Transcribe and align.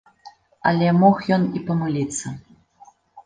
Але 0.69 0.87
мог 1.01 1.19
ён 1.37 1.45
і 1.59 1.63
памыліцца. 1.69 2.27